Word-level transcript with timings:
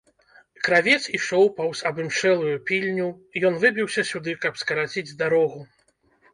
Кравец 0.67 1.01
ішоў 1.17 1.45
паўз 1.57 1.83
абымшэлую 1.91 2.55
пільню, 2.71 3.09
ён 3.53 3.61
выбіўся 3.67 4.07
сюды, 4.15 4.31
каб 4.49 4.53
скараціць 4.65 5.07
дарогу. 5.25 5.59